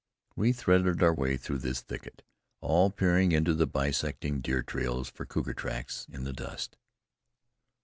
[0.35, 2.23] We threaded our way through this thicket,
[2.59, 6.75] all peering into the bisecting deer trails for cougar tracks in the dust.